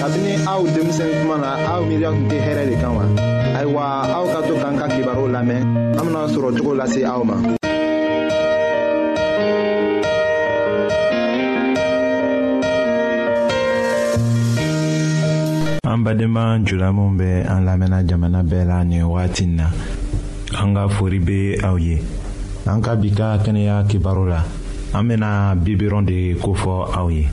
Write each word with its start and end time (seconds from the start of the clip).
kabini 0.00 0.32
aw 0.52 0.60
denmisɛn 0.74 1.10
kuma 1.20 1.36
na 1.44 1.50
aw 1.72 1.80
miiriya 1.88 2.10
tun 2.16 2.26
tɛ 2.30 2.36
hɛrɛ 2.46 2.62
de 2.70 2.76
kan 2.82 2.92
wa 2.98 3.04
ayiwa 3.58 3.82
aw 4.16 4.24
ka 4.32 4.38
to 4.48 4.54
k'an 4.62 4.74
ka 4.80 4.86
kibaru 4.94 5.24
lamɛn 5.34 5.60
an 5.98 6.04
bena 6.04 6.20
sɔrɔ 6.34 6.48
cogo 6.56 6.72
lase 6.80 7.00
aw 7.12 7.20
ma 7.28 7.36
an 15.92 15.98
badenma 16.04 16.44
julaminw 16.66 17.10
bɛ 17.20 17.28
an 17.54 17.60
lamɛnna 17.68 17.98
jamana 18.08 18.40
bɛɛ 18.50 18.62
la 18.70 18.78
nin 18.84 19.04
wagati 19.04 19.44
na 19.58 19.66
an 20.60 20.74
ka 20.74 20.88
fori 20.96 21.18
be 21.20 21.60
aw 21.60 21.76
ye 21.76 22.00
an 22.66 22.80
ka 22.82 22.94
bi 22.96 23.10
ka 23.12 23.36
kɛnɛya 23.44 23.76
kibaru 23.90 24.24
la 24.32 24.40
an 24.98 25.04
bena 25.08 25.30
bibirɔn 25.64 26.06
de 26.08 26.18
kofɔ 26.40 26.88
aw 26.96 27.08
ye 27.10 27.28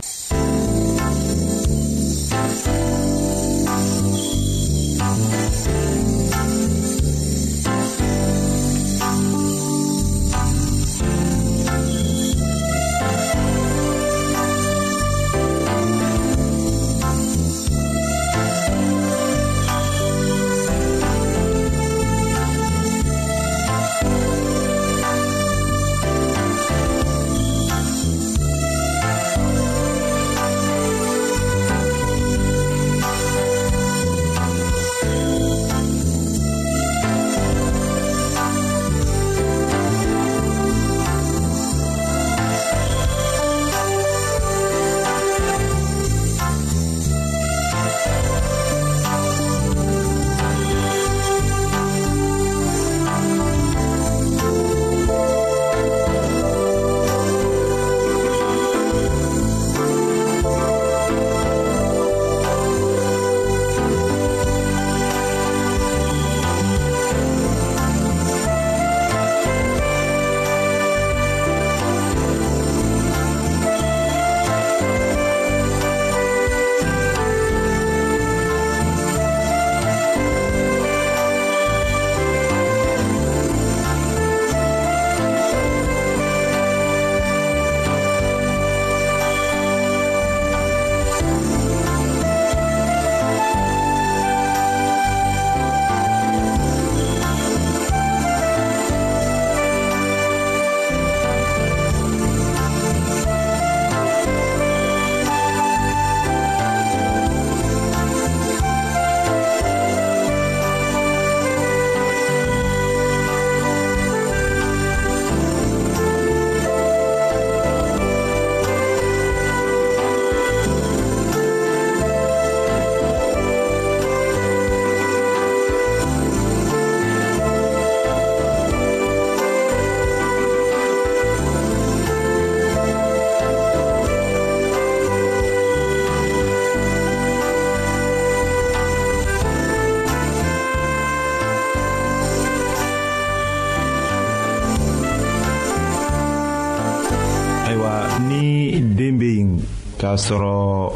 sɔrɔ 150.17 150.93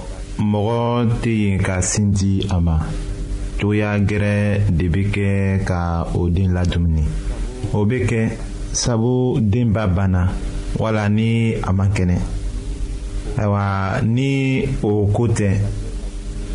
mɔgɔ 0.52 0.82
tɛ 1.22 1.30
yen 1.32 1.60
ka 1.62 1.82
sin 1.82 2.12
di 2.12 2.44
a 2.50 2.60
ma 2.60 2.80
cogoya 3.60 3.94
gɛrɛ 4.00 4.36
de 4.78 4.90
bɛ 4.90 5.02
kɛ 5.14 5.64
ka 5.66 6.06
o 6.18 6.28
den 6.30 6.54
ladumuni 6.54 7.04
o 7.74 7.86
bɛ 7.86 7.98
kɛ 8.10 8.30
sabu 8.74 9.40
den 9.40 9.72
ba 9.74 9.86
banna 9.86 10.32
wala 10.80 11.08
ni 11.10 11.54
a 11.54 11.72
ma 11.72 11.86
kɛnɛ 11.86 12.18
ayiwa 13.38 14.02
ni 14.06 14.66
o 14.82 15.06
ko 15.14 15.28
tɛ 15.28 15.50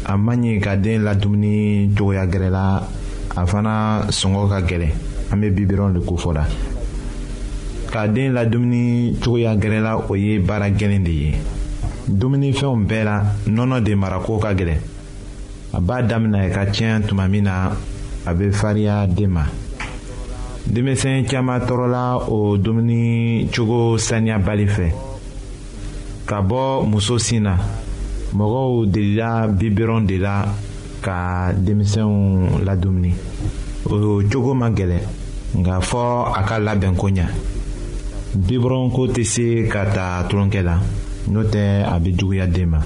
a 0.07 0.17
man 0.19 0.43
ɲi 0.43 0.61
ka 0.61 0.75
den 0.75 1.05
ladumuni 1.05 1.91
cogoya 1.97 2.27
gɛrɛ 2.27 2.51
la 2.51 2.79
a 3.37 3.47
fana 3.47 4.07
sɔngɔ 4.11 4.49
ka 4.51 4.61
gɛlɛn 4.67 4.93
an 5.31 5.41
bɛ 5.41 5.51
bibirɔn 5.55 5.95
de 5.95 6.01
ko 6.05 6.17
fɔ 6.17 6.33
la 6.35 6.45
ka 7.93 8.07
den 8.09 8.35
ladumuni 8.35 9.15
cogoya 9.23 9.55
gɛrɛ 9.55 9.81
la 9.83 9.95
o 9.99 10.15
ye 10.17 10.39
baara 10.41 10.69
gɛlɛn 10.71 11.05
de 11.05 11.11
ye. 11.11 11.33
dumunifɛnw 12.09 12.87
bɛɛ 12.89 13.05
la 13.05 13.25
nɔnɔ 13.49 13.81
de 13.85 13.95
marako 13.95 14.39
ka 14.39 14.53
gɛlɛn 14.59 14.81
a 15.75 15.81
b'a 15.81 16.03
daminɛ 16.03 16.51
ka 16.55 16.65
tiɲɛ 16.67 17.07
tuma 17.07 17.27
min 17.29 17.45
na 17.45 17.73
a 18.27 18.35
bɛ 18.35 18.53
farinya 18.55 19.07
den 19.07 19.31
ma 19.31 19.43
denmisɛn 20.67 21.27
caman 21.29 21.61
tɔɔrɔla 21.61 22.31
o 22.31 22.57
dumuni 22.57 23.49
cogo 23.53 23.99
saniyabali 23.99 24.67
fɛ 24.69 24.93
ka 26.27 26.41
bɔ 26.43 26.87
muso 26.87 27.19
sin 27.19 27.43
na 27.45 27.57
mɔgɔw 28.35 28.87
delila 28.91 29.49
bibiron 29.49 30.03
de 30.07 30.19
la 30.19 30.45
ka 31.03 31.53
denmisɛnw 31.53 32.65
ladumuni 32.65 33.13
o 33.87 34.23
cogo 34.31 34.55
ma 34.55 34.71
gɛlɛn 34.71 35.03
nka 35.59 35.81
fɔ 35.83 36.33
a 36.37 36.43
ka 36.45 36.59
labɛn 36.61 36.95
ko 36.97 37.09
ɲa 37.11 37.27
bibiron 38.37 38.91
ko 38.95 39.09
tɛ 39.09 39.25
se 39.27 39.67
ka 39.69 39.85
ta 39.93 40.25
tulonkɛ 40.31 40.63
la. 40.63 40.81
n'o 41.31 41.43
tɛ 41.53 41.63
a 41.93 41.95
bɛ 42.03 42.11
juguya 42.19 42.47
den 42.55 42.69
ma 42.71 42.79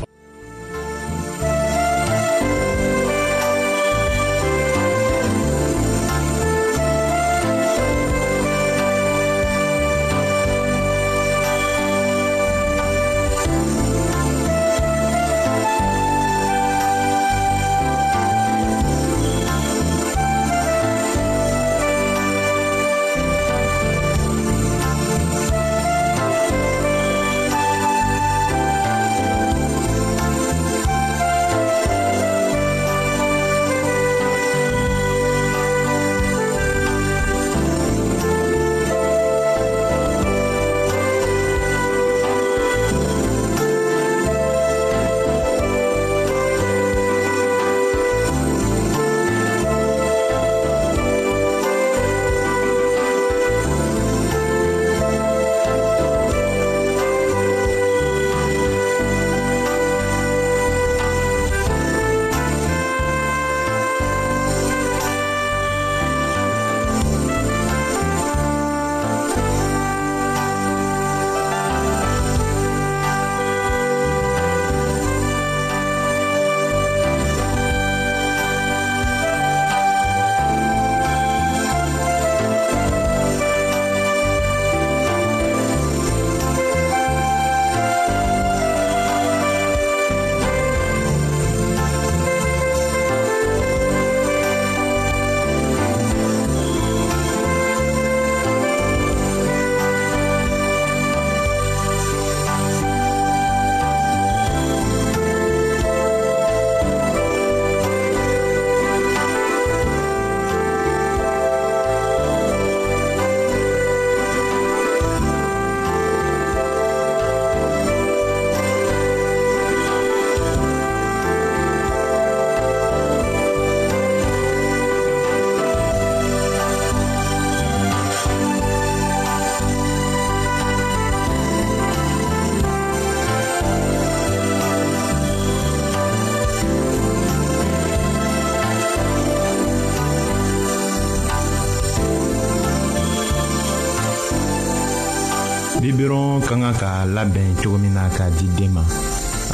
biberon 145.91 146.39
ka 146.47 146.55
kan 146.55 146.71
ka 146.79 146.91
labɛn 147.05 147.57
cogo 147.59 147.75
min 147.79 147.95
na 147.99 148.07
k'a 148.17 148.31
di 148.39 148.47
den 148.57 148.71
ma 148.79 148.85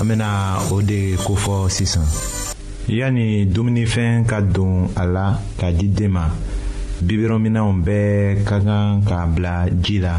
an 0.00 0.06
bena 0.08 0.58
o 0.70 0.82
de 0.82 1.16
kofɔ 1.24 1.68
sisan 1.72 2.04
yani 2.88 3.46
dumunifɛn 3.48 4.26
ka 4.28 4.40
don 4.42 4.86
a 4.94 5.06
la 5.06 5.26
k'a 5.58 5.72
di 5.72 5.88
den 5.88 6.12
ma 6.12 6.24
biberonminɛw 7.00 7.70
bɛɛ 7.86 8.44
ka 8.44 8.60
kan 8.60 9.00
k'a 9.08 9.24
bila 9.34 9.52
ji 9.82 9.98
la 9.98 10.14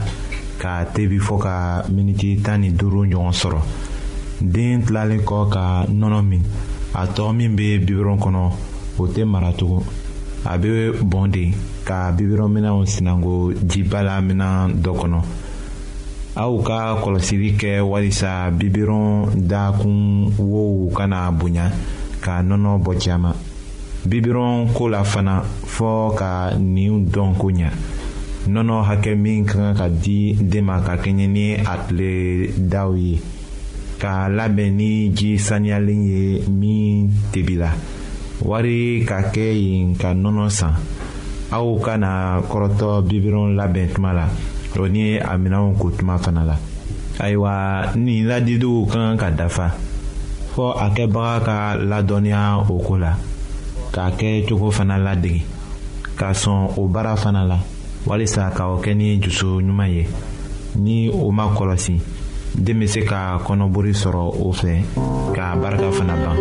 ka 0.58 0.86
tebi 0.94 1.18
fɔɔ 1.22 1.38
ka 1.40 1.56
miniti 1.94 2.42
tan 2.42 2.62
ni 2.62 2.70
duuru 2.74 3.06
ɲɔgɔn 3.12 3.34
sɔrɔ 3.42 3.60
den 4.42 4.82
tilalen 4.86 5.22
kɔ 5.22 5.50
ka 5.54 5.86
nɔnɔ 5.90 6.20
min 6.30 6.42
a 6.96 7.06
tɔ 7.06 7.30
min 7.38 7.56
be 7.56 7.78
biberon 7.86 8.18
kɔnɔ 8.18 8.44
o 8.98 9.06
tɛ 9.06 9.22
mara 9.28 9.52
tugun 9.54 9.84
a 10.46 10.58
be 10.58 10.70
bɔn 11.12 11.30
de 11.30 11.54
ka 11.86 12.12
biberonminɛw 12.18 12.86
sinango 12.90 13.54
jiba 13.70 14.02
la 14.04 14.20
minan 14.22 14.82
dɔ 14.82 14.94
kɔnɔ 15.02 15.22
aw 16.38 16.54
ka 16.62 17.02
kɔlɔsili 17.02 17.58
kɛ 17.60 17.82
walisa 17.82 18.52
bibiron 18.54 19.26
dakun 19.50 20.30
wow 20.38 20.88
kana 20.96 21.32
bonya 21.34 21.66
ka 22.24 22.44
nɔnɔ 22.48 22.72
bɔ 22.84 22.92
caaman 23.02 23.34
bibirɔn 24.10 24.70
ko 24.76 24.84
la 24.94 25.02
fana 25.04 25.42
fɔɔ 25.42 26.04
ka 26.20 26.32
nin 26.76 27.10
dɔn 27.10 27.32
ko 27.42 27.48
ɲa 27.58 27.70
nɔnɔ 28.54 28.78
hakɛ 28.88 29.12
min 29.18 29.46
ka 29.50 29.54
kan 29.58 29.76
ka 29.78 29.88
di 29.90 30.36
den 30.40 30.66
ma 30.66 30.78
ka 30.86 30.94
kɛɲɛ 31.02 31.26
ni 31.36 31.46
a 31.58 31.74
tile 31.88 32.54
daw 32.74 32.94
ye 32.94 33.18
k'a 34.00 34.30
labɛn 34.38 34.78
ni 34.78 35.10
ji 35.16 35.38
saniyalen 35.48 36.00
ye 36.12 36.44
min 36.50 37.10
tebila 37.34 37.70
wari 38.46 39.04
ka 39.10 39.32
kɛ 39.34 39.50
yen 39.66 39.96
ka 39.98 40.14
nɔnɔ 40.14 40.50
san 40.52 40.76
aw 41.52 41.80
kana 41.82 42.42
kɔrɔtɔ 42.48 43.02
bibirɔn 43.10 43.56
labɛn 43.58 43.90
tuma 43.90 44.14
la 44.14 44.26
o 44.80 44.86
ni 44.88 45.18
a 45.18 45.34
minɛnw 45.38 45.74
ko 45.82 45.90
tuma 45.98 46.18
fana 46.22 46.44
la 46.46 46.56
ayiwa 47.20 47.54
nin 47.98 48.28
ladiliw 48.30 48.86
ka 48.86 48.94
kan 48.94 49.18
ka 49.18 49.28
dafa 49.34 49.68
fɔ 50.54 50.66
a 50.84 50.88
kɛbaga 50.96 51.36
ka 51.46 51.58
ladɔnniya 51.90 52.42
o 52.70 52.78
ko 52.86 52.94
la 53.02 53.12
k'a 53.94 54.06
kɛ 54.20 54.46
cogo 54.48 54.70
fana 54.72 54.98
ladegi 55.02 55.42
ka 56.18 56.30
sɔn 56.34 56.78
o 56.78 56.86
baara 56.88 57.16
fana 57.18 57.42
la 57.46 57.58
walisa 58.06 58.54
ka 58.58 58.64
o 58.74 58.78
kɛ 58.84 58.94
ni 58.94 59.18
jusu 59.22 59.62
ɲuman 59.66 59.90
ye 59.90 60.04
ni 60.78 61.10
o 61.10 61.32
ma 61.32 61.44
kɔlɔsi 61.56 61.96
den 62.56 62.78
bɛ 62.80 62.88
se 62.88 63.00
ka 63.02 63.40
kɔnɔbori 63.46 63.94
sɔrɔ 63.98 64.24
o 64.46 64.54
fɛ 64.54 64.72
k'a 65.36 65.56
barika 65.62 65.90
fana 65.92 66.14
ban. 66.24 66.38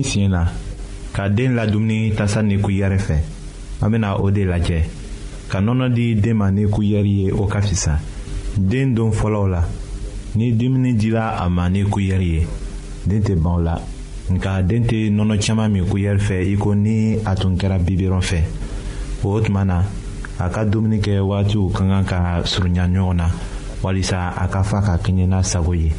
den 0.00 0.04
siɲɛ 0.10 0.28
la 0.28 0.46
ka 1.12 1.28
den 1.28 1.54
ladumuni 1.54 2.12
tasa 2.16 2.40
ni 2.42 2.56
kuyɛrɛ 2.58 2.98
fɛ 2.98 3.14
an 3.82 3.90
bena 3.90 4.16
o 4.16 4.30
de 4.30 4.44
lajɛ 4.44 4.82
ka 5.50 5.60
nɔnɔ 5.60 5.92
di 5.94 6.14
den 6.14 6.36
ma 6.38 6.48
ni 6.50 6.64
kuyɛri 6.66 7.24
ye 7.24 7.30
o 7.32 7.46
ka 7.46 7.60
fisa 7.60 7.98
den 8.56 8.94
don 8.94 9.10
fɔlɔw 9.12 9.50
la 9.50 9.62
ni 10.36 10.52
dumuni 10.52 10.94
dila 10.96 11.36
a 11.40 11.48
ma 11.50 11.68
ni 11.68 11.82
kuyɛri 11.84 12.28
ye 12.34 12.46
den 13.06 13.20
tɛ 13.22 13.34
ban 13.42 13.54
o 13.56 13.60
la 13.60 13.78
nka 14.30 14.62
den 14.66 14.84
tɛ 14.84 15.10
nɔnɔ 15.10 15.38
caman 15.46 15.72
min 15.72 15.84
kuyɛri 15.84 16.18
fɛ 16.20 16.52
i 16.52 16.56
ko 16.56 16.72
ni 16.74 17.16
a 17.24 17.34
tun 17.34 17.56
kɛra 17.58 17.78
bibirɔn 17.78 18.20
fɛ 18.22 18.38
o 19.24 19.38
tuma 19.40 19.64
na 19.66 19.82
a 20.38 20.48
ka 20.48 20.64
dumuni 20.64 20.98
kɛ 21.00 21.20
wagatiw 21.20 21.68
ka 21.74 21.84
kan 21.84 22.04
ka 22.06 22.42
surunya 22.44 22.86
ɲɔgɔn 22.88 23.16
na 23.16 23.28
walisa 23.82 24.32
a 24.38 24.46
ka 24.48 24.62
fa 24.62 24.80
ka 24.80 24.96
kɛɲɛ 24.96 25.26
n'a 25.28 25.42
sago 25.44 25.72
ye 25.74 25.90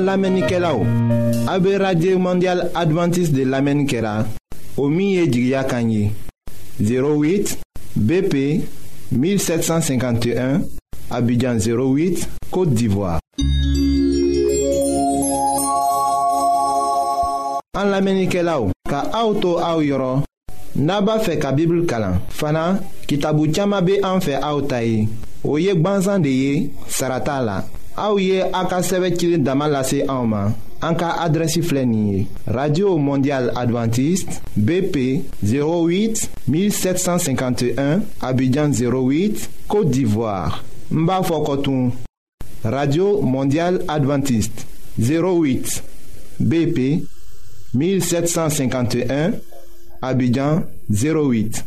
An 0.00 0.06
lamenike 0.06 0.58
la 0.58 0.72
ou 0.72 0.86
A 1.46 1.58
be 1.60 1.76
radye 1.76 2.16
mondial 2.16 2.70
adventis 2.74 3.30
de 3.32 3.44
lamenike 3.44 4.00
la 4.00 4.24
O 4.76 4.88
miye 4.88 5.26
jigya 5.30 5.62
kanyi 5.64 6.10
08 6.80 7.58
BP 7.96 8.34
1751 9.12 10.60
Abidjan 11.10 11.58
08, 11.58 12.26
Kote 12.50 12.70
Divoa 12.72 13.18
An 17.76 17.90
lamenike 17.92 18.40
la 18.42 18.56
ou 18.60 18.72
Ka 18.88 19.02
auto 19.12 19.58
a 19.58 19.74
ou 19.76 19.84
yoron 19.84 20.22
Naba 20.76 21.18
fe 21.20 21.36
ka 21.38 21.52
bibl 21.52 21.84
kalan 21.84 22.16
Fana 22.30 22.78
ki 23.06 23.18
tabu 23.18 23.50
txama 23.52 23.82
be 23.82 24.00
an 24.02 24.24
fe 24.24 24.38
a 24.40 24.54
ou 24.56 24.64
tayi 24.64 25.04
O 25.44 25.58
yek 25.60 25.82
banzan 25.84 26.24
de 26.24 26.32
ye 26.32 26.54
sarata 26.88 27.40
la 27.44 27.60
Aouye 27.96 28.42
Aka 28.52 28.76
a 28.76 29.38
Damalase 29.38 30.02
Auma, 30.08 30.54
en 30.82 30.94
radio 32.46 32.96
mondial 32.96 33.50
Adventiste 33.54 34.40
bp 34.56 35.24
08 35.44 36.30
1751 36.48 38.00
abidjan 38.22 38.70
08 38.70 39.50
côte 39.68 39.90
d'ivoire 39.90 40.64
Mbafokotoum. 40.90 41.90
radio 42.64 43.20
mondial 43.20 43.82
Adventiste 43.88 44.66
08 44.98 45.82
bp 46.40 47.02
1751 47.74 49.32
abidjan 50.00 50.62
08 50.90 51.66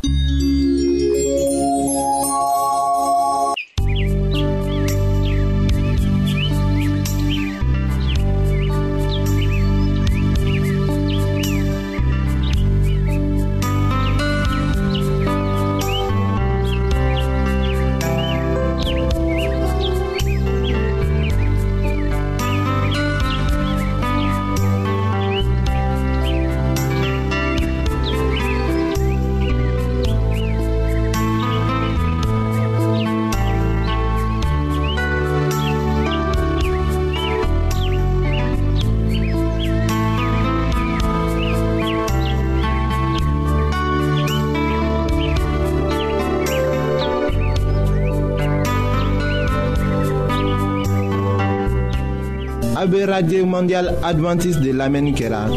radio 53.06 53.46
mondial 53.46 53.96
adventiste 54.02 54.62
de 54.62 54.72
l'Amérique 54.72 55.16
kera. 55.16 55.48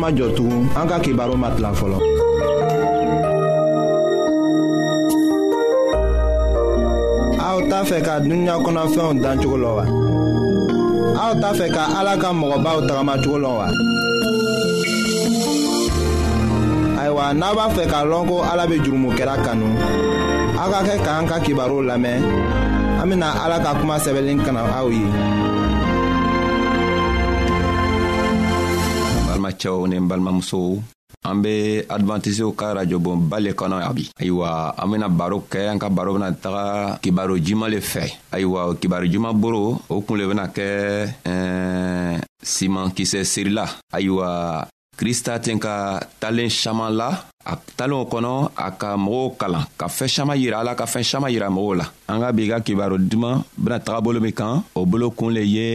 ma 0.00 0.08
jɔ 0.16 0.26
tugun 0.36 0.64
an 0.80 0.88
ka 0.90 0.96
kibaru 1.04 1.34
ma 1.36 1.48
tila 1.54 1.70
fɔlɔ. 1.78 1.96
aw 7.46 7.58
t'a 7.70 7.78
fɛ 7.88 7.98
ka 8.06 8.18
dunuya 8.24 8.54
kɔnɔfɛnw 8.64 9.22
dan 9.22 9.36
cogo 9.42 9.56
la 9.64 9.70
wa. 9.78 9.84
aw 11.26 11.32
t'a 11.42 11.50
fɛ 11.58 11.66
ka 11.74 11.82
ala 12.00 12.14
ka 12.22 12.28
mɔgɔbaw 12.32 12.78
tagamacogo 12.88 13.38
la 13.44 13.50
wa. 13.58 13.66
ayiwa 17.02 17.34
n'a 17.40 17.46
b'a 17.56 17.66
fɛ 17.76 17.84
k'a 17.90 18.00
lɔn 18.10 18.24
ko 18.30 18.36
ala 18.50 18.64
bɛ 18.70 18.76
jurumokɛla 18.84 19.36
kanu 19.44 19.68
aw 20.60 20.70
ka 20.72 20.80
kɛ 20.88 20.94
k'an 21.04 21.28
ka 21.30 21.36
kibaru 21.44 21.78
lamɛn 21.88 22.22
an 23.02 23.06
bɛna 23.10 23.28
ala 23.44 23.56
ka 23.64 23.74
kuma 23.78 23.96
sɛbɛnni 24.04 24.32
kana 24.46 24.60
aw 24.80 24.88
ye. 24.88 25.04
balimacɛw 29.60 29.86
ni 29.88 29.96
n 30.00 30.08
balimamusow 30.08 30.82
an 31.28 31.42
be 31.42 31.84
advantisiw 31.88 32.54
ka 32.56 32.72
rajobon 32.74 33.28
ba 33.28 33.38
le 33.42 33.52
kɔnɔ 33.52 33.80
ya 33.82 33.92
bi 33.92 34.08
ayiwa 34.20 34.72
an 34.76 34.90
bena 34.90 35.08
baro 35.08 35.44
kɛ 35.50 35.68
an 35.70 35.78
ka 35.78 35.88
baro 35.90 36.14
bena 36.14 36.32
taga 36.32 36.98
kibaro 37.02 37.36
juman 37.36 37.68
le 37.70 37.80
fɛ 37.80 38.08
ayiwa 38.32 38.74
kibaro 38.80 39.04
juman 39.10 39.34
boro 39.34 39.80
o 39.90 40.00
kun 40.00 40.16
le 40.18 40.26
bena 40.26 40.46
kɛ 40.48 41.12
ɛɛ 41.24 42.20
siman 42.42 42.90
kisɛ 42.96 43.24
sirila 43.24 43.66
ayiwa 43.92 44.66
krista 44.96 45.38
ten 45.42 45.58
ka 45.58 46.00
talen 46.20 46.48
saman 46.48 46.94
la 46.96 47.10
a 47.52 47.54
talenw 47.78 48.02
kɔnɔ 48.12 48.32
a 48.66 48.68
ka 48.80 48.88
mɔgɔw 49.04 49.28
kalan 49.40 49.64
ka 49.80 49.86
fɛɛn 49.96 50.10
saman 50.14 50.36
yira 50.42 50.56
ala 50.60 50.72
ka 50.80 50.84
fɛɛn 50.92 51.06
saman 51.10 51.30
yira 51.34 51.48
mɔgɔw 51.56 51.74
la 51.80 51.86
an 52.10 52.18
ka 52.22 52.28
bi 52.36 52.48
ka 52.50 52.58
kibaro 52.66 52.96
duman 53.10 53.34
bena 53.62 53.78
taga 53.86 54.00
bolo 54.06 54.20
min 54.20 54.32
kan 54.40 54.54
o 54.78 54.80
bolokun 54.90 55.30
le 55.36 55.40
ye 55.54 55.68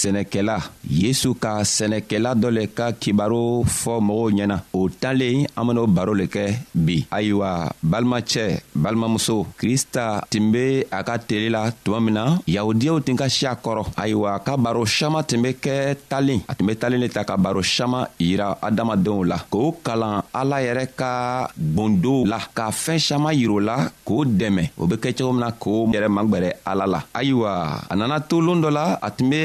sɛnɛkɛla 0.00 0.56
yesu 1.02 1.28
ka 1.42 1.52
sɛnɛkɛla 1.76 2.30
dɔ 2.42 2.48
le 2.56 2.62
ka 2.78 2.86
kibaro 3.02 3.40
fɔ 3.80 3.94
mɔgɔw 4.06 4.28
ɲɛna 4.36 4.56
o 4.78 4.80
talen 5.02 5.38
an 5.58 5.64
ben'o 5.66 5.86
baro 5.96 6.12
le 6.20 6.26
kɛ 6.34 6.44
bi 6.74 6.96
ayiwa 7.16 7.50
balimacɛ 7.90 8.44
balimamuso 8.82 9.36
krista 9.60 10.04
tun 10.30 10.46
be 10.52 10.64
a 10.98 10.98
ka 11.08 11.14
tele 11.28 11.48
la 11.56 11.62
tuma 11.84 11.98
min 12.04 12.14
na 12.18 12.24
yahudiyaw 12.56 12.98
tun 13.04 13.16
ka 13.20 13.26
si 13.28 13.44
a 13.52 13.54
kɔrɔ 13.64 13.82
ayiwa 14.02 14.30
ka 14.46 14.56
baro 14.64 14.82
saman 14.86 15.24
tun 15.28 15.42
be 15.44 15.50
kɛ 15.64 15.74
talen 16.10 16.40
a 16.50 16.54
tun 16.56 16.66
be 16.68 16.72
talen 16.80 17.00
le 17.00 17.08
ta 17.08 17.24
ka 17.24 17.36
baro 17.36 17.60
saman 17.74 18.04
yira 18.18 18.58
adamadenw 18.66 19.24
la 19.30 19.36
k'o 19.52 19.74
kalan 19.84 20.16
ala 20.40 20.56
yɛrɛ 20.66 20.86
ka 20.96 21.09
ka 21.10 21.50
gbondo 21.56 22.12
la 22.32 22.38
ka 22.56 22.64
fɛɛn 22.82 22.98
saman 23.08 23.32
yir'o 23.40 23.58
la 23.68 23.76
k'o 24.06 24.24
dɛmɛ 24.38 24.62
o 24.80 24.86
be 24.90 24.96
kɛ 25.02 25.10
cogo 25.16 25.32
min 25.36 25.40
na 25.44 25.50
k'o 25.62 25.88
yɛrɛ 25.92 26.08
magwɛrɛ 26.16 26.50
ala 26.70 26.84
la 26.94 27.00
ayiwa 27.18 27.50
a 27.90 27.94
nana 27.96 28.16
to 28.28 28.36
loon 28.46 28.60
dɔ 28.64 28.70
la 28.78 28.84
a 29.06 29.08
tun 29.16 29.28
be 29.32 29.40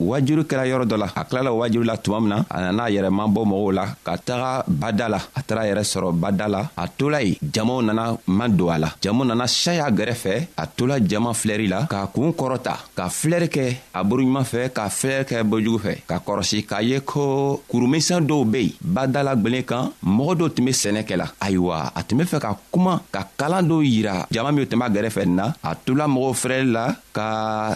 wajuru 0.00 0.42
kɛra 0.48 0.64
yɔrɔ 0.70 0.84
dɔ 0.90 0.96
la 1.02 1.08
a 1.20 1.22
kilala 1.28 1.48
o 1.54 1.60
wajuru 1.62 1.86
la 1.90 1.96
tuma 2.04 2.18
min 2.24 2.28
na 2.34 2.38
a 2.50 2.58
nana 2.64 2.82
a 2.88 2.92
yɛrɛ 2.94 3.10
mabɔ 3.18 3.40
mɔgɔw 3.52 3.72
la 3.78 3.84
ka 4.06 4.12
taga 4.28 4.50
bada 4.68 5.06
la 5.14 5.20
a 5.38 5.40
taara 5.46 5.62
yɛrɛ 5.68 5.82
sɔrɔ 5.92 6.08
bada 6.22 6.46
la 6.54 6.60
a 6.82 6.84
tola 6.98 7.18
yen 7.22 7.36
jamaw 7.54 7.80
nana 7.88 8.04
ma 8.36 8.44
don 8.48 8.68
a 8.74 8.78
la 8.82 8.88
jamu 9.02 9.22
nana 9.24 9.46
saya 9.48 9.86
gɛrɛfɛ 9.98 10.34
a 10.56 10.64
tola 10.76 11.00
jama 11.00 11.30
filɛri 11.32 11.68
la 11.74 11.86
k'a 11.92 12.08
kuun 12.14 12.32
kɔrɔta 12.38 12.74
ka 12.96 13.08
filɛri 13.18 13.48
kɛ 13.56 13.64
a 13.98 14.00
boroɲuman 14.04 14.44
fɛ 14.44 14.70
ka 14.76 14.88
filɛri 14.98 15.24
kɛ 15.30 15.36
bojugu 15.50 15.78
fɛ 15.84 15.92
ka 16.10 16.16
kɔrɔsi 16.26 16.66
k'a 16.68 16.82
ye 16.82 17.00
ko 17.00 17.62
kurumisɛn 17.70 18.26
dɔw 18.28 18.42
be 18.50 18.60
yen 18.68 18.72
badala 18.96 19.32
gwelen 19.36 19.64
kan 19.70 19.92
mɔgɔ 20.04 20.32
dɔw 20.40 20.48
tun 20.56 20.64
be 20.66 20.72
sɛnɛ 20.72 20.95
sɛnɛ 20.96 21.04
kɛla 21.08 21.26
ayiwa 21.44 21.92
a 21.94 22.00
tun 22.06 22.16
be 22.18 22.24
fɛ 22.24 22.38
ka 22.40 22.50
kuma 22.72 23.00
ka 23.12 23.20
kalan 23.36 23.68
dɔw 23.68 23.82
yira 23.84 24.14
jama 24.32 24.52
minw 24.52 24.64
tun 24.66 24.78
b'a 24.80 24.88
gɛrɛfɛ 24.88 25.22
nin 25.26 25.34
na 25.36 25.46
a 25.62 25.74
tula 25.84 26.06
mɔgɔw 26.08 26.32
fɛrɛli 26.40 26.68
la 26.72 26.84
ka 27.12 27.26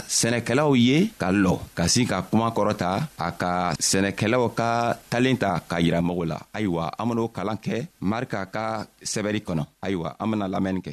sɛnɛkɛlaw 0.08 0.70
ye 0.86 0.96
ka 1.20 1.28
lɔ 1.28 1.54
ka 1.76 1.84
sin 1.86 2.06
ka 2.08 2.22
kuma 2.30 2.48
kɔrɔta 2.56 2.88
a 3.18 3.28
ka 3.36 3.74
sɛnɛkɛlaw 3.76 4.44
ka 4.56 4.96
talen 5.10 5.36
ta 5.36 5.60
k'a 5.68 5.78
yira 5.84 6.00
mɔgɔw 6.00 6.24
la 6.32 6.38
ayiwa 6.56 6.84
an 6.98 7.08
ben'o 7.08 7.28
kalan 7.32 7.58
kɛ 7.60 7.74
marika 8.00 8.40
ka 8.48 8.86
sɛbɛri 9.04 9.44
kɔnɔ 9.44 9.64
ayiwa 9.84 10.16
an 10.20 10.28
bena 10.30 10.48
lamɛnni 10.48 10.80
kɛ 10.80 10.92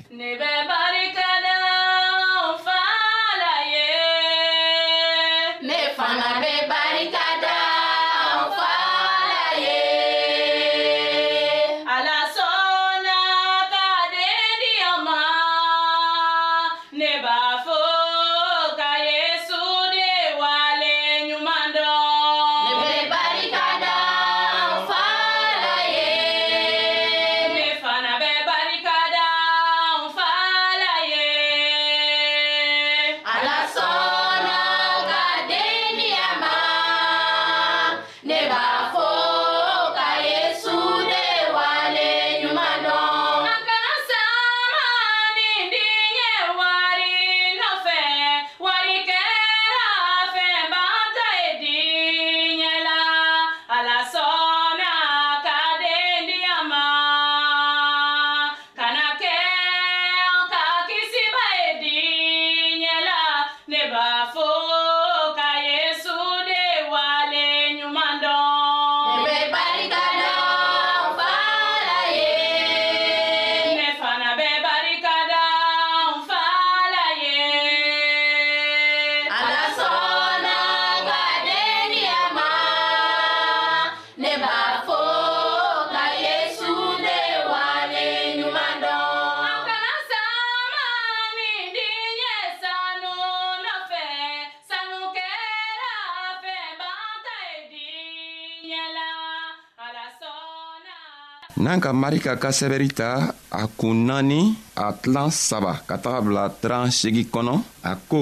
n'an 101.64 101.82
ka 101.82 101.90
mari 101.94 102.20
ka 102.22 102.36
ka 102.38 102.50
sɛbɛri 102.54 102.90
ta 103.00 103.34
a 103.52 103.64
kun 103.78 103.96
naani 104.08 104.40
a 104.78 104.86
tilan 105.02 105.30
saba 105.34 105.74
ka 105.90 105.96
taga 106.04 106.20
bila 106.26 106.44
tran 106.62 106.92
segi 107.00 107.24
kɔnɔ 107.34 107.54
a 107.84 107.94
ko 108.10 108.20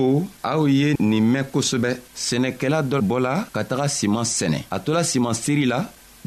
aw 0.52 0.64
ye 0.68 0.96
nin 1.00 1.24
mɛn 1.34 1.46
kosɛbɛ 1.54 1.92
sɛnɛkɛla 2.26 2.80
dɔ 2.92 2.98
bɔla 3.10 3.34
ka 3.54 3.62
taga 3.70 3.86
siman 3.98 4.24
sɛnɛ 4.38 4.60
a 4.76 4.78
tola 4.80 5.02
siman 5.04 5.36
siri 5.44 5.66
la 5.66 5.80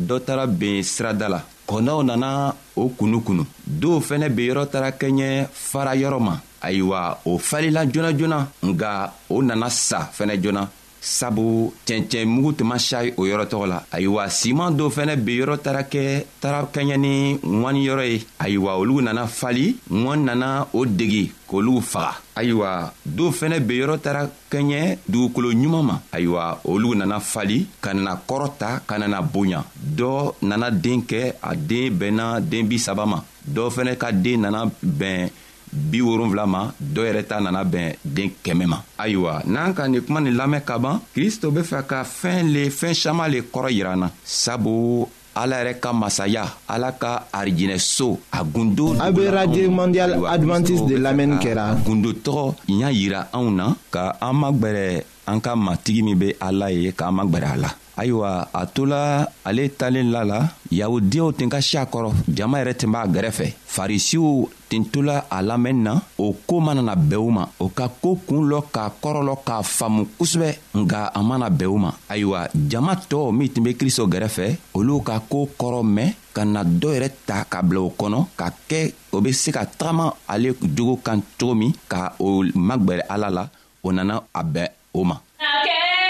dɔ 0.09 0.16
taara 0.27 0.47
ben 0.47 0.83
sirada 0.85 1.27
la 1.35 1.40
kɔnɔw 1.68 2.01
nana 2.05 2.55
o 2.77 2.85
kunu 2.99 3.18
kunu 3.27 3.44
dɔw 3.81 3.97
fɛnɛ 4.09 4.27
benyɔrɔ 4.37 4.62
taara 4.73 4.90
kɛɲɛ 5.01 5.49
fara 5.53 5.92
yɔrɔ 5.97 6.18
ma 6.21 6.35
ayiwa 6.62 7.16
o 7.25 7.38
falila 7.38 7.87
joona 7.92 8.11
joona 8.18 8.38
nga 8.62 9.12
o 9.31 9.40
nana 9.42 9.68
sa 9.71 10.05
fɛnɛ 10.12 10.35
joona 10.42 10.68
sabu 11.09 11.73
cɛncɛn 11.87 12.29
mugu 12.29 12.53
tun 12.53 12.66
ma 12.68 12.79
sayi 12.79 13.12
o 13.16 13.23
yɔrɔ 13.27 13.44
tɔgɔ 13.51 13.66
la 13.66 13.79
ayiwa 13.92 14.29
siman 14.29 14.77
dɔ 14.79 14.87
fɛnɛ 14.90 15.16
ben 15.25 15.37
yɔrɔ 15.40 15.57
taara 15.64 15.83
kɛ 15.83 16.03
taara 16.40 16.68
kɛɲɛ 16.75 16.97
ni 17.01 17.38
ŋwani 17.42 17.85
yɔrɔ 17.88 18.05
ye 18.12 18.27
ayiwa 18.38 18.77
olu 18.79 19.01
nana 19.01 19.27
fali 19.27 19.77
ŋɔni 19.90 20.23
nana 20.25 20.66
o 20.73 20.85
degi 20.85 21.33
k'olu 21.49 21.81
faga 21.81 22.12
ayiwa 22.37 22.92
dɔw 23.09 23.31
fɛnɛ 23.33 23.61
ben 23.66 23.77
yɔrɔ 23.83 23.99
taara 24.03 24.29
kɛɲɛ 24.51 24.99
dugukolo 25.11 25.53
ɲuman 25.53 25.83
ma 25.85 25.99
ayiwa 26.12 26.59
olu 26.64 26.94
nana 26.94 27.21
fali 27.21 27.66
ka 27.81 27.92
nana 27.94 28.21
kɔrɔta 28.29 28.83
ka 28.87 28.99
nana 28.99 29.23
bonya 29.23 29.64
dɔ 29.97 30.35
nana 30.42 30.71
den 30.71 31.03
kɛ 31.03 31.35
a 31.42 31.57
den 31.57 31.97
bɛnna 31.99 32.40
den 32.49 32.68
bi 32.68 32.79
saba 32.79 33.07
ma 33.07 33.21
dɔ 33.51 33.71
fɛnɛ 33.71 33.97
ka 33.99 34.11
den 34.12 34.40
nana 34.42 34.64
bɛn 34.85 35.31
bi 35.72 36.00
wolonfila 36.02 36.46
ma 36.46 36.61
dɔ 36.81 37.00
yɛrɛ 37.07 37.22
ta 37.28 37.40
nana 37.40 37.64
bɛn 37.64 37.92
den 38.04 38.31
kɛmɛ 38.44 38.64
ma 38.66 38.78
ayiwa 38.98 39.42
n'an 39.46 39.74
ka 39.74 39.87
nin 39.88 40.02
kuma 40.02 40.20
nin 40.20 40.35
lamɛn 40.37 40.64
ka 40.64 40.78
ban 40.78 41.00
kristo 41.14 41.50
be 41.52 41.61
fɛ 41.61 41.87
ka 41.87 42.04
fɛɛn 42.04 42.52
le 42.52 42.70
fɛɛn 42.70 42.94
saman 42.94 43.31
le 43.31 43.40
kɔrɔ 43.42 43.70
yira 43.70 43.96
na 43.96 44.09
sabu 44.24 45.07
ala 45.35 45.57
yɛrɛ 45.62 45.78
ka 45.81 45.92
masaya 45.92 46.44
ala 46.68 46.92
ka 46.92 47.26
arijinɛso 47.33 48.18
a 48.33 48.44
gundo 48.44 48.96
a 48.98 49.12
be 49.12 49.26
radio 49.28 49.68
mondial 49.70 50.24
advantiste 50.26 50.87
de 50.88 50.96
lamɛnni 50.98 51.37
kɛra 51.38 51.76
gundo 51.85 52.12
tɔgɔ 52.12 52.54
y'a 52.68 52.90
yira 52.90 53.28
anw 53.33 53.50
na 53.52 53.74
ka 53.90 54.16
an 54.20 54.33
magwɛrɛ 54.37 55.02
an 55.26 55.38
ka 55.40 55.54
matigi 55.54 56.02
min 56.02 56.16
be 56.18 56.35
ala 56.40 56.70
ye 56.72 56.92
k'an 56.92 57.12
magwɛrɛ 57.12 57.46
a 57.52 57.57
la 57.57 57.68
ayiwa 57.99 58.49
a 58.55 58.67
tola 58.67 59.27
ale 59.45 59.69
talen 59.77 60.11
la 60.15 60.23
la 60.25 60.39
yahudiyaw 60.71 61.33
ten 61.35 61.51
ka 61.51 61.59
siya 61.61 61.83
kɔrɔ 61.91 62.15
jama 62.31 62.59
yɛrɛ 62.63 62.75
ten 62.79 62.93
b'a 62.93 63.03
gɛrɛfɛ 63.11 63.47
farisiw 63.67 64.47
ten 64.71 64.85
tola 64.87 65.27
a 65.31 65.43
lamɛnni 65.43 65.83
na 65.83 65.95
o 66.19 66.33
koo 66.47 66.61
manana 66.61 66.95
bɛɛ 66.95 67.17
u 67.27 67.31
ma 67.31 67.45
o 67.59 67.69
ka 67.75 67.89
koo 68.01 68.15
kuun 68.27 68.47
lɔ 68.49 68.63
k'a 68.71 68.93
kɔrɔlɔ 69.03 69.35
k'a 69.45 69.63
faamu 69.63 70.07
kosɛbɛ 70.19 70.51
nga 70.79 71.11
a 71.15 71.21
mana 71.23 71.51
bɛn 71.51 71.67
u 71.75 71.79
ma 71.79 71.91
ayiwa 72.09 72.47
jama 72.69 72.95
tɔɔw 72.95 73.33
min 73.35 73.49
tun 73.53 73.65
be 73.65 73.75
kristo 73.75 74.07
gɛrɛfɛ 74.07 74.57
olu 74.75 75.01
ka 75.03 75.19
koo 75.29 75.49
kɔrɔ 75.59 75.83
mɛn 75.83 76.15
ka 76.35 76.45
na 76.45 76.63
dɔ 76.65 76.89
yɛrɛ 76.97 77.11
ta 77.27 77.45
ka 77.51 77.63
bila 77.63 77.81
o 77.81 77.91
kɔnɔ 77.91 78.27
ka 78.37 78.55
kɛ 78.69 78.93
o 79.13 79.21
be 79.21 79.33
se 79.33 79.51
ka 79.53 79.65
tagama 79.67 80.15
ale 80.29 80.55
jogo 80.63 80.97
kan 81.03 81.19
cogo 81.39 81.55
min 81.55 81.75
ka 81.89 82.13
o 82.21 82.45
magwɛrɛ 82.55 83.03
ala 83.11 83.29
la 83.31 83.49
o 83.83 83.91
nana 83.91 84.23
a 84.35 84.43
bɛn 84.45 84.71
o 84.95 85.05
ma 85.05 85.15
okay. 85.35 86.07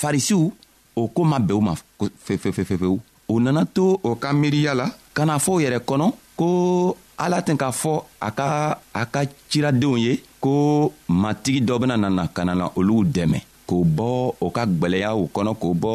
farisiw 0.00 0.42
o 1.00 1.06
koo 1.14 1.24
ma 1.30 1.38
bɛn 1.46 1.56
u 1.58 1.62
ma 1.68 1.74
fefefefefewu 2.26 2.94
u 3.32 3.40
nana 3.40 3.62
to 3.76 3.84
o 4.08 4.10
ka 4.22 4.28
miiriya 4.40 4.72
la 4.80 4.86
ka 5.16 5.22
na 5.26 5.34
fɔ 5.44 5.50
u 5.56 5.60
yɛrɛ 5.64 5.78
kɔnɔ 5.88 6.06
ko 6.38 6.48
ala 7.24 7.38
tɛn 7.46 7.56
k'a 7.60 7.70
fɔ 7.82 7.92
a 8.26 8.28
ka 8.38 8.46
a 9.00 9.02
ka 9.14 9.20
ciradenw 9.50 9.96
ye 10.04 10.12
ko 10.44 10.52
matigi 11.22 11.60
dɔ 11.68 11.74
bena 11.80 11.96
nana 12.02 12.28
ka 12.36 12.42
na 12.44 12.54
na 12.60 12.66
olugu 12.78 13.04
dɛmɛ 13.16 13.38
k'o 13.68 13.76
bɔ 13.96 14.08
o 14.44 14.46
ka 14.56 14.62
gwɛlɛyaw 14.80 15.18
kɔnɔ 15.34 15.52
k'o 15.60 15.70
bɔ 15.82 15.92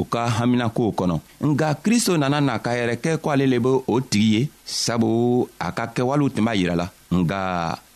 u 0.00 0.04
ka 0.10 0.26
haminakow 0.38 0.88
kɔnɔ 0.98 1.16
nga 1.52 1.68
kristo 1.82 2.12
nana 2.20 2.38
na 2.46 2.54
k'a 2.64 2.72
yɛrɛ 2.78 2.94
kɛ 3.02 3.10
ko 3.22 3.26
ale 3.32 3.44
le 3.46 3.58
be 3.64 3.70
o 3.92 4.00
tigi 4.10 4.28
ye 4.34 4.42
sabu 4.64 5.10
a 5.58 5.68
ka 5.76 5.84
kɛwalew 5.94 6.28
tun 6.34 6.44
b'a 6.46 6.54
yirala 6.60 6.86
nga 7.20 7.40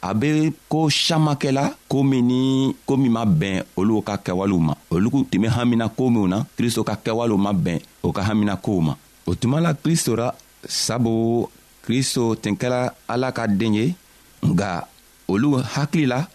a 0.02 0.10
be 0.20 0.30
koo 0.72 0.88
saman 0.90 1.36
kɛla 1.42 1.64
koo 1.90 2.02
min 2.02 2.22
ni 2.28 2.40
koo 2.86 2.96
min 2.96 3.10
ma 3.12 3.24
bɛn 3.24 3.62
olu 3.76 4.02
ka 4.02 4.16
kɛwalew 4.18 4.60
ma 4.60 4.74
olu 4.92 5.24
tun 5.30 5.40
be 5.40 5.48
haminakow 5.48 6.08
minw 6.10 6.26
na 6.28 6.38
kristo 6.56 6.84
ka 6.84 6.94
kɛwalew 7.04 7.38
ma 7.40 7.52
bɛn 7.52 7.80
o 8.02 8.12
ka 8.12 8.22
haminakow 8.22 8.80
ma 8.80 8.94
o 9.26 9.32
tuma 9.34 9.60
la 9.60 9.72
kristo 9.72 10.16
ra 10.16 10.28
sabu 10.68 11.48
kristo 11.84 12.34
tun 12.36 12.56
kɛla 12.56 12.92
ala 13.08 13.32
ka 13.32 13.46
den 13.48 13.74
ye 13.74 13.94
nga 14.44 14.84
olu 15.28 15.56
hakili 15.64 16.06
la 16.06 16.26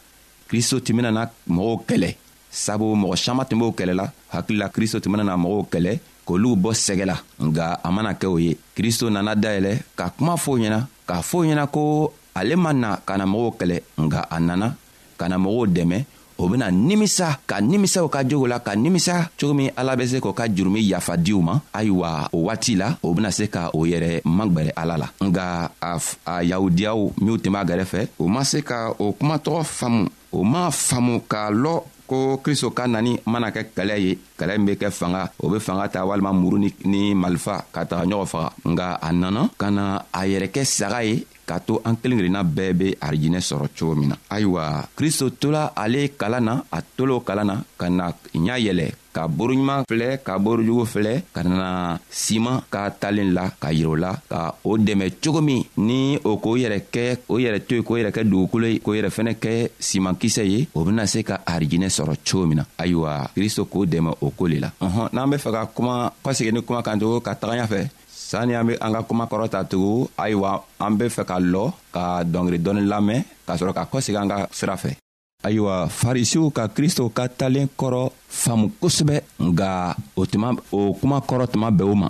kristo 0.50 0.80
tun 0.82 0.98
benana 0.98 1.30
mɔgɔw 1.50 1.86
kɛlɛ 1.86 2.10
sabu 2.52 2.94
mɔgɔ 2.96 3.16
saman 3.16 3.46
tun 3.48 3.60
b'o 3.60 3.72
kɛlɛla 3.72 4.12
hakilila 4.30 4.70
kristo 4.70 5.00
tun 5.00 5.14
benana 5.14 5.38
mɔgɔw 5.38 5.64
kɛlɛ 5.72 5.92
k'olugu 6.28 6.56
bɔ 6.60 6.72
sɛgɛ 6.76 7.06
la 7.06 7.16
nga 7.42 7.80
a 7.84 7.92
mana 7.92 8.14
kɛ 8.14 8.28
o 8.28 8.38
ye 8.38 8.58
kristo 8.76 9.10
nana 9.10 9.36
dayɛlɛ 9.36 9.80
ka 9.96 10.10
kuma 10.18 10.36
fɔo 10.36 10.60
ɲɛna 10.60 10.80
k'a 11.08 11.22
fɔ 11.24 11.40
ɲɛna 11.48 11.68
ko 11.72 12.14
ale 12.36 12.56
ma 12.56 12.74
na 12.74 12.98
ka 13.06 13.16
na 13.18 13.26
mɔgɔw 13.26 13.52
kɛlɛ 13.60 13.78
nga 14.02 14.20
a 14.30 14.40
nana 14.40 14.76
ka 15.18 15.28
na 15.30 15.38
mɔgɔw 15.38 15.66
dɛmɛ 15.74 15.98
o 16.42 16.50
bena 16.50 16.70
nimisa 16.72 17.38
ka 17.48 17.62
nimisa 17.62 18.02
o 18.04 18.10
ka 18.10 18.24
jogo 18.28 18.48
la 18.48 18.58
ka 18.60 18.74
nimisa 18.76 19.30
cogo 19.40 19.54
min 19.54 19.70
ala 19.78 19.96
be 19.96 20.06
se 20.08 20.20
k'o 20.20 20.34
ka 20.34 20.48
jurumi 20.50 20.82
yafa 20.84 21.16
di 21.16 21.32
u 21.34 21.42
ma 21.42 21.60
ayiwa 21.72 22.30
o 22.34 22.48
waati 22.48 22.76
la 22.78 22.98
o 23.04 23.14
bena 23.14 23.32
se 23.32 23.46
ka 23.48 23.70
o 23.74 23.86
yɛrɛ 23.86 24.24
magwɛrɛ 24.26 24.72
ala 24.76 24.98
la 24.98 25.08
nga 25.24 25.70
a, 25.80 25.98
a 26.26 26.42
yahudiyaw 26.44 27.14
minw 27.22 27.38
tun 27.38 27.54
b'a 27.54 27.64
gɛrɛfɛ 27.64 28.08
o 28.20 28.28
ma 28.28 28.42
se 28.44 28.62
ka 28.64 28.90
o 29.00 29.14
kumatɔgɔ 29.18 29.64
faamu 29.64 30.10
o 30.34 30.44
m'a 30.44 30.70
faamu 30.72 31.22
k'a 31.30 31.50
lɔ 31.54 31.80
ko 32.12 32.44
kristo 32.44 32.76
ka 32.76 32.92
nani 32.92 33.16
mana 33.32 33.48
kɛ 33.56 33.62
kɛlɛ 33.72 33.96
ye 34.04 34.12
kɛlɛ 34.38 34.54
min 34.60 34.68
be 34.68 34.74
kɛ 34.82 34.88
fanga 35.00 35.24
o 35.40 35.48
be 35.52 35.58
fanga 35.66 35.88
ta 35.94 36.04
walima 36.04 36.32
muru 36.36 36.58
ni, 36.60 36.70
ni 36.92 37.02
malifa 37.16 37.56
ka 37.74 37.88
taga 37.88 38.04
ɲɔgɔn 38.12 38.28
faga 38.34 38.50
nga 38.72 38.88
a 39.08 39.10
nana 39.22 39.42
ka 39.62 39.68
na 39.72 39.86
a 40.20 40.22
yɛrɛ 40.32 40.48
kɛ 40.56 40.62
saga 40.78 41.00
ye 41.08 41.16
k'a 41.48 41.58
to 41.66 41.74
an 41.88 41.96
kelen 42.02 42.20
kelenna 42.20 42.44
bɛɛ 42.56 42.74
be 42.80 42.88
arijinɛ 43.08 43.40
sɔrɔ 43.48 43.66
cogo 43.80 43.94
min 44.00 44.10
na 44.12 44.16
ayiwa 44.36 44.64
kristo 44.98 45.26
tola 45.42 45.64
ale 45.84 46.02
kalan 46.20 46.44
na 46.48 46.54
a 46.78 46.80
tol'o 46.98 47.16
kalan 47.28 47.48
na 47.50 47.56
ka 47.80 47.88
na 47.88 48.06
ɲa 48.46 48.58
yɛlɛ 48.66 48.88
ka 49.16 49.28
boroɲuman 49.28 49.84
filɛ 49.90 50.18
ka 50.26 50.38
borojugu 50.40 50.86
filɛ 50.94 51.14
ka 51.36 51.44
nana 51.44 52.00
siman 52.10 52.62
ka 52.74 52.82
talen 53.02 53.34
la 53.38 53.46
ka 53.62 53.70
yirɛ 53.80 53.96
la 54.04 54.12
ka 54.32 54.56
o 54.64 54.78
dɛmɛ 54.80 55.06
cogo 55.22 55.42
min 55.44 55.62
ni 55.78 56.18
o 56.24 56.38
k'o 56.44 56.56
yɛrɛ 56.62 56.78
kɛ 56.94 57.04
o 57.28 57.36
yɛrɛ 57.40 57.60
to 57.68 57.76
ye 57.76 57.82
k'o 57.84 57.96
yɛrɛ 58.00 58.12
kɛ 58.16 58.22
dugukolo 58.30 58.66
ye 58.72 58.80
k'o 58.80 58.96
yɛrɛ 58.96 59.10
fɛnɛ 59.18 59.34
kɛ 59.44 59.52
simankisɛ 59.80 60.44
ye 60.48 60.68
o 60.74 60.84
bena 60.86 61.06
se 61.08 61.24
ka 61.24 61.38
arijinɛ 61.46 61.88
sɔrɔ 61.92 62.14
cogo 62.26 62.46
min 62.48 62.58
na 62.60 62.64
ayiwa 62.78 63.12
kristo 63.36 63.66
k'o 63.68 63.86
dɛmɛ 63.86 64.12
o 64.24 64.30
koo 64.32 64.48
le 64.48 64.58
la 64.60 64.70
ɔhɔn 64.82 65.10
n'an 65.14 65.30
be 65.30 65.38
fɛ 65.38 65.52
ka 65.52 65.66
kuma 65.76 66.12
kɔsegi 66.24 66.52
ni 66.54 66.62
kuma 66.62 66.82
kan 66.82 67.00
tugun 67.00 67.22
ka 67.22 67.34
taga 67.36 67.64
ɲafɛ 67.68 67.90
sani 68.08 68.54
an 68.56 68.66
be 68.68 68.74
an 68.80 68.94
ka 68.94 69.04
kuma 69.04 69.26
kɔrɔ 69.28 69.50
ta 69.50 69.64
tugun 69.64 70.08
ayiwa 70.18 70.64
an 70.80 70.98
be 70.98 71.06
fɛ 71.16 71.26
ka 71.28 71.38
lɔ 71.40 71.74
ka 71.92 72.24
dɔngeri 72.24 72.58
dɔɔni 72.60 72.82
lamɛn 72.88 73.24
k'a 73.48 73.58
sɔrɔ 73.60 73.74
ka 73.74 73.86
kɔsegi 73.92 74.18
an 74.22 74.30
ka 74.30 74.48
sira 74.52 74.76
fɛ 74.78 74.96
ayiwa 75.44 75.90
farisiw 75.90 76.50
ka 76.54 76.68
kristo 76.70 77.10
ka 77.10 77.28
talen 77.28 77.68
kɔrɔ 77.78 78.02
faamu 78.30 78.70
kosɛbɛ 78.82 79.16
nga 79.50 79.96
o 80.16 80.22
tuma 80.32 80.50
o 80.72 80.80
kuma 81.00 81.18
kɔrɔ 81.28 81.46
tuma 81.52 81.70
bɛɛ 81.72 81.90
o 81.92 81.96
ma 81.96 82.10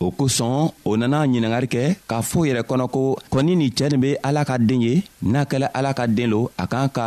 o 0.00 0.10
kosɔn 0.18 0.72
o 0.84 0.90
nana 0.96 1.18
ɲiningari 1.28 1.68
kɛ 1.72 1.82
k'a 2.08 2.22
fɔ 2.22 2.40
yɛrɛ 2.48 2.62
kɔnɔ 2.68 2.86
ko 2.94 3.16
kɔni 3.32 3.56
nin 3.56 3.70
cɛɛ 3.76 3.90
nin 3.92 4.00
be 4.00 4.16
ala 4.22 4.44
ka 4.44 4.56
den 4.58 4.80
ye 4.80 5.02
n'a 5.22 5.44
kɛla 5.44 5.68
ala 5.74 5.92
ka 5.94 6.06
den 6.06 6.30
lo 6.30 6.50
a 6.58 6.66
kan 6.66 6.88
ka 6.88 7.06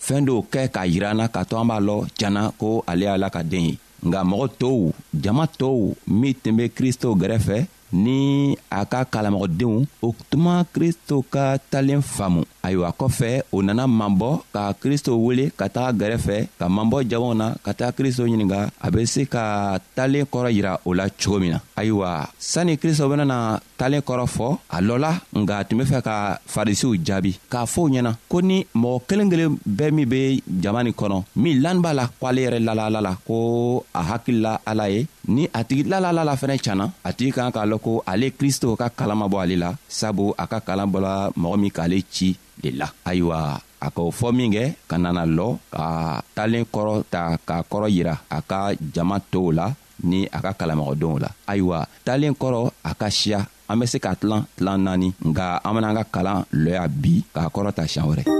fɛɛn 0.00 0.26
dɔw 0.26 0.40
kɛ 0.52 0.68
k'a 0.68 0.86
yira 0.92 1.10
an 1.10 1.16
na 1.16 1.28
k'a 1.28 1.44
to 1.48 1.56
an 1.56 1.68
b'a 1.68 1.80
lɔ 1.80 2.06
janna 2.18 2.52
ko 2.58 2.84
ale 2.86 3.04
y'ala 3.04 3.30
ka 3.30 3.42
den 3.42 3.62
ye 3.70 3.78
nga 4.04 4.22
mɔgɔ 4.24 4.46
tɔw 4.60 4.92
jama 5.20 5.46
tɔw 5.46 5.94
min 6.08 6.34
tun 6.42 6.56
be 6.56 6.68
kristo 6.68 7.14
gɛrɛfɛ 7.16 7.66
ni 7.92 8.56
a 8.70 8.84
ka 8.86 9.04
kalamɔgɔdenw 9.04 9.86
o 10.02 10.14
tuma 10.30 10.64
kristo 10.72 11.24
ka 11.30 11.58
talen 11.70 12.02
faamu 12.02 12.44
ayiwa 12.62 12.92
kɔfɛ 12.92 13.42
o 13.52 13.62
nana 13.62 13.86
mabɔ 13.86 14.42
ka 14.52 14.72
kristo 14.74 15.16
wele 15.16 15.50
ka 15.56 15.68
taga 15.68 15.92
gɛrɛfɛ 15.98 16.48
ka 16.58 16.68
mabɔ 16.68 17.02
jamaw 17.10 17.34
na 17.34 17.54
ka 17.64 17.72
taga 17.74 17.92
kristo 17.92 18.24
ɲininga 18.26 18.70
a 18.80 18.90
be 18.90 19.04
se 19.06 19.26
ka 19.26 19.78
talen 19.96 20.24
kɔrɔ 20.24 20.52
yira 20.52 20.78
o 20.84 20.92
la 20.94 21.08
cogo 21.10 21.38
min 21.40 21.50
na 21.50 21.60
ayiwa 21.76 22.28
sanni 22.38 22.76
kristo 22.78 23.08
benana 23.08 23.60
talen 23.76 24.00
kɔrɔ 24.02 24.26
fɔ 24.28 24.58
a 24.70 24.80
lɔ 24.80 24.98
la 24.98 25.12
nga 25.42 25.64
tun 25.64 25.78
be 25.78 25.84
fɛ 25.84 26.02
ka 26.02 26.38
farisiw 26.48 26.94
jaabi 27.04 27.38
k'a 27.50 27.64
fɔ 27.66 27.88
ɲɛna 27.90 28.14
ko 28.28 28.38
ni 28.40 28.64
mɔgɔ 28.74 29.00
kelen 29.08 29.30
kelen 29.30 29.58
bɛɛ 29.68 29.90
min 29.92 30.06
be 30.08 30.42
jama 30.60 30.84
nin 30.84 30.92
kɔnɔ 30.92 31.22
min 31.36 31.60
lani 31.62 31.80
b'a 31.80 31.94
la 31.94 32.06
ko 32.06 32.26
ale 32.28 32.38
yɛrɛ 32.40 32.58
lala 32.64 33.00
la 33.00 33.16
ko 33.26 33.84
a 33.94 34.02
hakilila 34.02 34.60
ala 34.66 34.88
ye 34.90 35.06
ni 35.28 35.44
a 35.52 35.64
tigi 35.64 35.84
lala 35.88 36.12
la 36.12 36.22
la 36.24 36.36
fɛnɛ 36.36 36.58
cana 36.62 36.90
a 37.04 37.12
tigi 37.12 37.32
kan 37.32 37.50
k'a 37.50 37.66
lɔ 37.66 37.79
ko 37.80 38.04
ale 38.04 38.30
kristo 38.36 38.76
ka 38.76 38.92
kalan 38.92 39.24
ma 39.24 39.26
bɔ 39.26 39.36
ale 39.40 39.56
la 39.56 39.70
sabu 39.88 40.36
a 40.36 40.44
ka 40.44 40.60
kalan 40.60 40.88
bɔla 40.92 41.32
mɔgɔ 41.34 41.56
min 41.56 41.72
k'ale 41.72 41.98
ci 42.12 42.36
de 42.60 42.70
la 42.76 42.86
ayiwa 43.08 43.56
a 43.80 43.86
k'o 43.88 44.12
fɔ 44.12 44.28
minkɛ 44.36 44.64
ka 44.86 44.96
nana 45.00 45.24
lɔ 45.24 45.48
ka 45.72 45.88
talen 46.36 46.64
kɔrɔ 46.68 46.92
ta 47.10 47.40
k'a 47.48 47.64
kɔrɔ 47.64 47.86
yira 47.88 48.14
a 48.28 48.38
ka 48.44 48.76
jama 48.94 49.16
tow 49.32 49.48
la 49.50 49.72
ni 50.04 50.28
a 50.28 50.38
ka 50.44 50.52
kalamɔgɔdenw 50.52 51.16
la 51.18 51.28
ayiwa 51.48 51.88
talen 52.04 52.36
kɔrɔ 52.36 52.62
a 52.84 52.92
ka 52.94 53.08
siya 53.08 53.40
an 53.68 53.78
be 53.80 53.86
se 53.88 53.96
ka 53.98 54.14
tilan 54.14 54.44
tilan 54.56 54.82
naani 54.84 55.08
nga 55.32 55.60
an 55.64 55.72
benaan 55.74 55.96
ka 55.96 56.04
kalan 56.12 56.44
lɔya 56.52 56.84
bi 56.88 57.24
k'a 57.34 57.48
kɔrɔ 57.48 57.72
ta 57.72 57.88
siɲan 57.88 58.06
wɛrɛ 58.12 58.39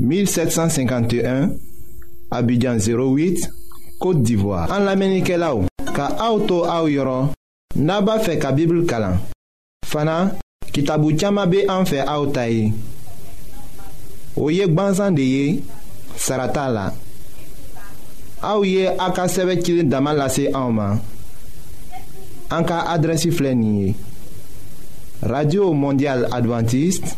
1751 0.00 1.50
Abidjan 2.30 2.76
08 2.78 3.48
Kote 4.00 4.22
d'Ivoire 4.22 4.70
An 4.74 4.80
la 4.88 4.96
menike 4.98 5.36
la 5.38 5.52
ou 5.54 5.66
Ka 5.94 6.08
auto 6.26 6.64
a 6.66 6.80
ou 6.82 6.90
yoron 6.90 7.30
Naba 7.78 8.16
fe 8.22 8.36
ka 8.42 8.50
bibl 8.54 8.82
kalan 8.90 9.20
Fana 9.86 10.34
kitabu 10.74 11.12
tiyama 11.14 11.44
be 11.50 11.62
an 11.70 11.86
fe 11.86 12.02
a 12.02 12.16
ou 12.20 12.32
tayi 12.34 12.72
O 14.34 14.50
yek 14.50 14.74
banzan 14.74 15.14
de 15.14 15.22
ye 15.22 15.62
Sarata 16.18 16.66
la 16.74 16.88
A 18.42 18.58
ou 18.58 18.66
ye 18.66 18.88
a 18.90 19.12
ka 19.14 19.28
seve 19.30 19.60
kilin 19.62 19.88
daman 19.90 20.18
lase 20.18 20.48
a 20.50 20.64
ou 20.66 20.74
man 20.74 20.98
An 22.52 22.66
ka 22.66 22.82
adresi 22.90 23.30
flenye 23.34 23.94
Radio 25.24 25.70
Mondial 25.72 26.26
Adventiste 26.34 27.14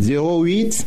08 0.00 0.86